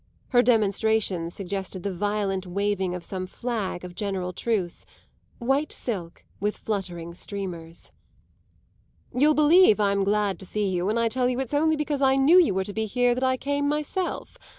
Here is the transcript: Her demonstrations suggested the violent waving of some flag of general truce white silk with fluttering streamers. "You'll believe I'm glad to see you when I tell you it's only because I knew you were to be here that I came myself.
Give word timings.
Her 0.29 0.41
demonstrations 0.41 1.35
suggested 1.35 1.83
the 1.83 1.93
violent 1.93 2.47
waving 2.47 2.95
of 2.95 3.03
some 3.03 3.27
flag 3.27 3.83
of 3.85 3.93
general 3.93 4.33
truce 4.33 4.83
white 5.37 5.71
silk 5.71 6.23
with 6.39 6.57
fluttering 6.57 7.13
streamers. 7.13 7.91
"You'll 9.13 9.35
believe 9.35 9.79
I'm 9.79 10.03
glad 10.03 10.39
to 10.39 10.45
see 10.47 10.67
you 10.69 10.87
when 10.87 10.97
I 10.97 11.07
tell 11.07 11.29
you 11.29 11.39
it's 11.39 11.53
only 11.53 11.75
because 11.75 12.01
I 12.01 12.15
knew 12.15 12.39
you 12.39 12.55
were 12.55 12.63
to 12.63 12.73
be 12.73 12.87
here 12.87 13.13
that 13.13 13.23
I 13.23 13.37
came 13.37 13.69
myself. 13.69 14.39